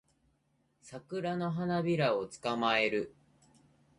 [0.81, 3.13] サクラの花びらを捕まえる